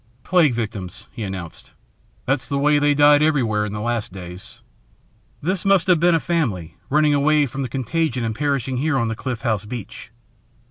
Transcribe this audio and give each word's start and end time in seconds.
"Plague 0.23 0.55
victims," 0.55 1.05
he 1.11 1.21
announced. 1.21 1.73
"That's 2.25 2.49
the 2.49 2.57
way 2.57 2.79
they 2.79 2.95
died 2.95 3.21
everywhere 3.21 3.67
in 3.67 3.71
the 3.71 3.79
last 3.79 4.11
days. 4.11 4.59
This 5.43 5.63
must 5.63 5.85
have 5.85 5.99
been 5.99 6.15
a 6.15 6.19
family, 6.19 6.75
running 6.89 7.13
away 7.13 7.45
from 7.45 7.61
the 7.61 7.69
contagion 7.69 8.23
and 8.25 8.33
perishing 8.33 8.77
here 8.77 8.97
on 8.97 9.09
the 9.09 9.15
Cliff 9.15 9.43
House 9.43 9.65
beach. 9.65 10.09